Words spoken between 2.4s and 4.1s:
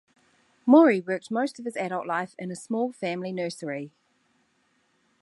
a small family nursery.